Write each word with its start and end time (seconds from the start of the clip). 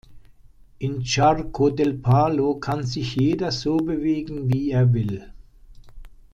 In 0.79 1.03
Charco 1.03 1.69
del 1.69 1.93
Palo 1.93 2.55
kann 2.57 2.83
sich 2.83 3.15
jeder 3.17 3.51
so 3.51 3.77
bewegen, 3.77 4.51
wie 4.51 4.71
er 4.71 4.91
will. 4.93 5.31